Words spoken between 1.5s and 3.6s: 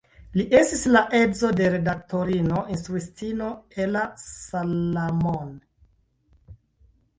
de redaktorino, instruistino